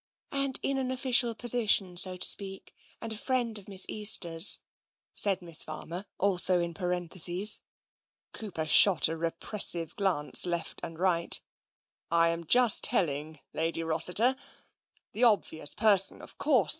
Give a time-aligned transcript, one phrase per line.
[0.45, 4.59] "And in an official position, so to speak— and a friend of Miss Easter's,"
[5.13, 7.61] said Miss Farmer, also in parentheses.
[8.33, 11.39] Cooper shot a repressive glance left and right."
[12.09, 14.35] I am just telling Lady Rossiter.
[15.11, 16.69] The obvious person, of course.